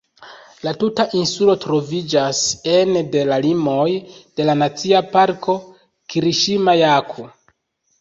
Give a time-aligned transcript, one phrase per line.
[0.67, 2.41] La tuta insulo troviĝas
[2.79, 3.85] ene de la limoj
[4.17, 5.59] de la Nacia Parko
[6.17, 7.33] "Kiriŝima-Jaku".